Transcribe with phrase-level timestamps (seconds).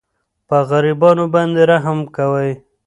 [0.47, 2.51] په غریبانو باندې رحم کوئ.